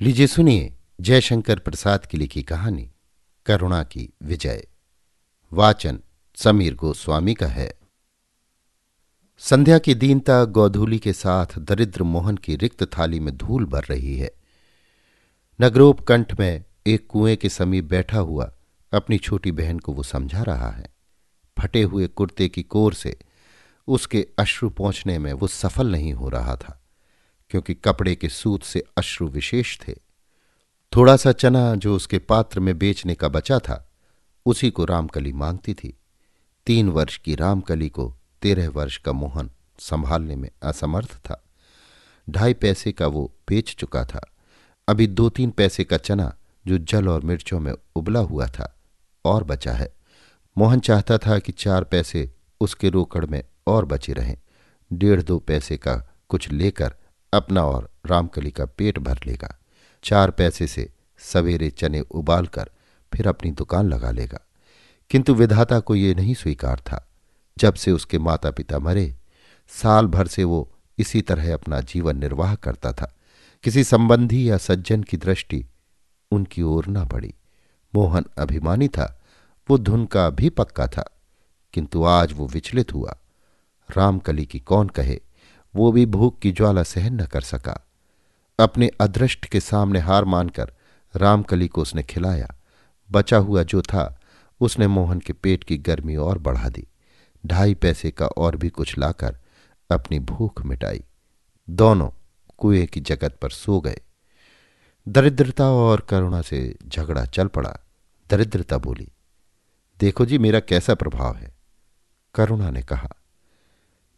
[0.00, 2.90] लीजिए सुनिए जयशंकर प्रसाद की लिखी कहानी,
[3.46, 4.66] करुणा की विजय।
[5.52, 6.00] वाचन
[6.36, 7.78] समीर गोस्वामी का है।
[9.38, 14.18] संध्या की दीनता गौधूली के साथ दरिद्र मोहन की रिक्त थाली में धूल भर रही
[14.18, 14.30] है।
[15.60, 18.52] नगरोप कंठ में एक कुएँ के समीप बैठा हुआ
[18.92, 20.94] अपनी छोटी बहन को वो समझा रहा है।
[21.58, 23.18] फटे हुए कुर्ते की कोर से
[23.88, 26.80] उसके अश्रु पहुँचने में वो सफल नहीं हो रहा था।
[27.54, 29.92] क्योंकि कपड़े के सूत से अश्रु विशेष थे।
[30.96, 33.92] थोड़ा सा चना जो उसके पात्र में बेचने का बचा था,
[34.46, 35.98] उसी को रामकली मांगती थी।
[36.66, 41.44] तीन वर्ष की रामकली को तेरह वर्ष का मोहन संभालने में असमर्थ था।
[42.30, 44.32] ढाई पैसे का वो बेच चुका था।
[44.88, 48.80] अभी दो तीन पैसे का चना जो जल और मिर्चों में उबला हुआ था,
[49.24, 49.94] और बचा है।
[50.58, 54.36] मोहन चाहता था कि चार पैसे उसके रोकड़ में और बचे रहें।
[54.92, 56.94] डेढ़ दो पैसे का कुछ लेकर
[57.36, 59.58] अपना और रामकली का पेट भर लेगा।
[60.04, 62.70] चार पैसे से सवेरे चने उबाल कर
[63.14, 64.40] फिर अपनी दुकान लगा लेगा।
[65.10, 67.08] किंतु विधाता को ये नहीं स्वीकार था।
[67.58, 69.16] जब से उसके माता पिता मरे,
[69.68, 73.14] साल भर से वो इसी तरह अपना जीवन निर्वाह करता था।
[73.62, 75.66] किसी संबंधी या सज्जन की दृष्टि
[76.30, 77.34] उनकी ओर न पड़ी
[77.94, 79.22] मोहन अभिमानी था,
[79.70, 81.10] वो धुन का भी पक्का था।
[81.72, 83.16] किंतु आज वो विचलित हुआ।
[83.96, 85.20] रामकली की कौन कहे
[85.76, 87.86] वो भी भूख की ज्वाला सहन न कर सका।
[88.60, 90.72] अपने अदृष्ट के सामने हार मानकर
[91.16, 92.54] रामकली को उसने खिलाया।
[93.10, 94.20] बचा हुआ जो था,
[94.60, 96.86] उसने मोहन के पेट की गर्मी और बढ़ा दी।
[97.46, 99.38] ढाई पैसे का और भी कुछ लाकर
[99.90, 101.04] अपनी भूख मिटाई।
[101.70, 102.10] दोनों
[102.58, 104.00] कुएँ की जगत पर सो गए।
[105.08, 107.78] दरिद्रता और करुणा से झगड़ा चल पड़ा।
[108.30, 109.08] दरिद्रता बोली,
[110.00, 111.54] देखो जी, मेरा कैसा प्रभाव है?
[112.34, 113.14] करुणा ने कहा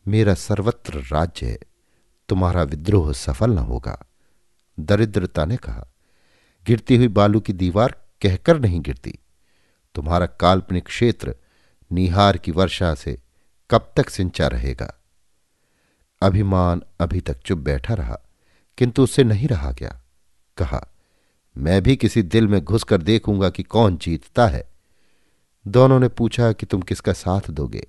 [0.09, 1.59] मेरा सर्वत्र राज्य है,
[2.29, 4.07] तुम्हारा विद्रोह सफल न होगा।
[4.81, 5.87] दरिद्रता ने कहा,
[6.67, 9.19] गिरती हुई बालू की दीवार कहकर नहीं गिरती।
[9.95, 11.37] तुम्हारा काल्पनिक क्षेत्र
[11.93, 13.19] निहार की वर्षा से
[13.71, 15.03] कब तक सिंचा रहेगा?
[16.23, 18.19] अभिमान अभी तक चुप बैठा रहा,
[18.79, 20.03] किंतु उससे नहीं रहा गया।
[20.57, 20.89] कहा,
[21.57, 24.71] मैं भी किसी दिल में घुसकर देखूँगा कि कौन जीतता है।
[25.67, 27.87] दोनों ने पूछा कि तुम किसका साथ दोगे?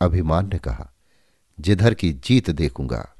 [0.00, 0.92] अभिमान ने कहा
[1.60, 3.14] जिधर की जीत देखूँगा।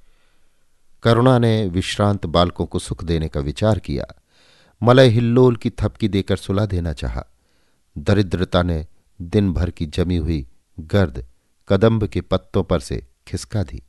[1.03, 4.07] करुणा ने विश्रांत बालकों को सुख देने का विचार किया।
[4.83, 7.25] मलय हिल्लोल की थपकी देकर सुला देना चाहा।
[7.99, 8.87] दरिद्रता ने
[9.23, 10.47] दिन भर की जमी हुई
[10.81, 11.27] गर्द,
[11.69, 13.83] कदम्ब के पत्तों पर से खिसका दी।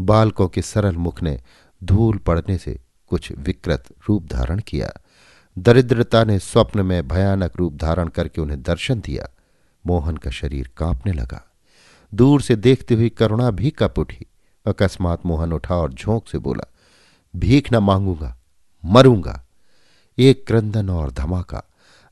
[0.00, 1.40] बालकों के सरल मुख ने
[1.84, 4.92] धूल पड़ने से कुछ विकृत रूप धारण किया।
[5.58, 9.28] दरिद्रता ने स्वप्न में भयानक रूप धारण करके उन्हें दर्शन दिया।
[9.86, 11.51] मोहन का शरीर कांपने लगा।
[12.14, 14.26] दूर से देखती हुई करुणा भी कप उठी।
[14.66, 16.64] अकस्मात मोहन उठा और झोंक से बोला,
[17.36, 18.36] भीख न मांगूँगा,
[18.84, 19.44] मरूँगा।
[20.18, 21.62] एक क्रंदन और धमाका।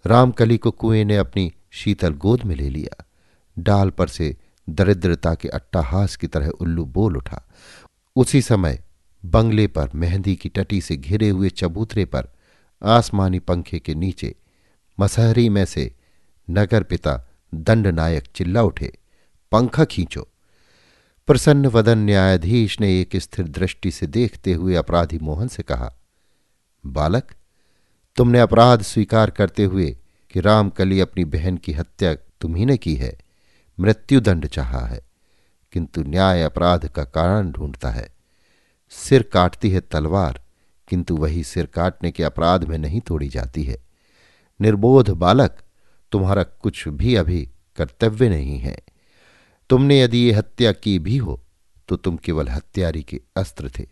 [0.06, 3.04] रामकली को कुएँ ने अपनी शीतल गोद में ले लिया।
[3.58, 4.36] डाल पर से
[4.70, 7.42] दरिद्रता के अट्टाहास की तरह उल्लू बोल उठा।
[8.16, 8.82] उसी समय
[9.24, 12.28] बंगले पर मेहंदी की टटी से घिरे हुए चबूतरे पर
[12.82, 14.34] आसमानी पंखे के नीचे
[15.00, 15.92] मसहरी में से
[16.50, 17.20] नगर पिता
[17.54, 18.92] दंडनायक चिल्ला उठे।
[19.52, 20.28] पंखा खींचो।
[21.26, 25.94] प्रसन्न वदन न्यायाधीश ने एक स्थिर दृष्टि से देखते हुए अपराधी मोहन से कहा,
[26.86, 27.24] बालक,
[28.16, 29.96] तुमने अपराध स्वीकार करते हुए
[30.30, 33.18] कि रामकली अपनी बहन की हत्या तुम्ही ने की है,
[33.80, 35.00] मृत्युदंड चाहा है,
[35.72, 38.14] किंतु न्याय अपराध का कारण ढूंढता है।
[38.90, 40.40] सिर काटती है तलवार,
[40.88, 43.82] किंतु वही सिर काटने के अपराध में नहीं तोड़ी जाती है।
[44.60, 45.56] निर्बोध बालक,
[46.12, 48.78] तुम्हारा कुछ भी अभी कर्तव्य नहीं है।
[49.70, 51.40] तुमने यदि ये हत्या की भी हो
[51.88, 53.86] तो तुम केवल हत्यारी के अस्त्र थे।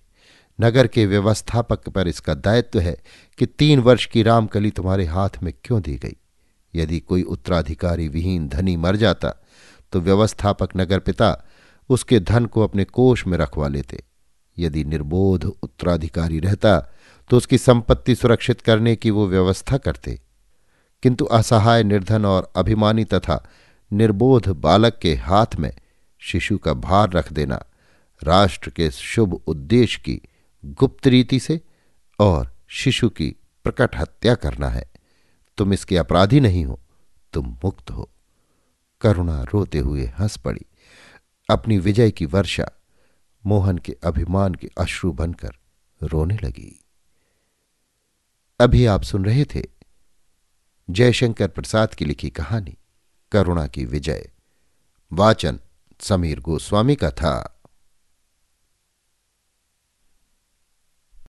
[0.60, 2.96] नगर के व्यवस्थापक पर इसका दायित्व है
[3.38, 6.16] कि तीन वर्ष की रामकली तुम्हारे हाथ में क्यों दी गई?
[6.74, 9.34] यदि कोई उत्तराधिकारी विहीन धनी मर जाता
[9.92, 11.46] तो व्यवस्थापक नगर पिता
[11.88, 14.02] उसके धन को अपने कोष में रखवा लेते।
[14.58, 16.78] यदि निर्बोध उत्तराधिकारी रहता
[17.30, 20.20] तो उसकी संपत्ति सुरक्षित करने की वो व्यवस्था करते।
[21.02, 23.48] किंतु असहाय, निर्धन और अभिमानी तथा
[23.92, 25.76] निर्बोध बालक के हाथ में
[26.18, 27.64] शिशु का भार रख देना,
[28.22, 30.22] राष्ट्र के शुभ उद्देश्य की
[30.64, 31.60] गुप्त रीति से
[32.18, 34.90] और शिशु की प्रकट हत्या करना है।
[35.56, 36.80] तुम इसके अपराधी नहीं हो,
[37.32, 38.10] तुम मुक्त हो।
[39.00, 40.60] करुणा रोते हुए हंस पड़ी।
[41.50, 42.70] अपनी विजय की वर्षा
[43.46, 45.50] मोहन के अभिमान के अश्रु बनकर
[46.02, 46.84] रोने लगी।
[48.60, 49.64] अभी आप सुन रहे थे
[50.90, 52.76] जयशंकर प्रसाद की लिखी कहानी।
[53.32, 54.30] करुणा की विजय।
[55.12, 55.60] वाचन
[56.00, 57.57] समीर गोस्वामी का था।